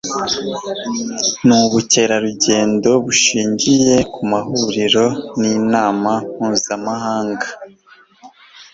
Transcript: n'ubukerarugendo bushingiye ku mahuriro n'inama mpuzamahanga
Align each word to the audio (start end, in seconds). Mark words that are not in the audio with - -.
n'ubukerarugendo 1.47 2.89
bushingiye 3.05 3.95
ku 4.13 4.21
mahuriro 4.31 5.05
n'inama 5.39 6.11
mpuzamahanga 6.37 7.47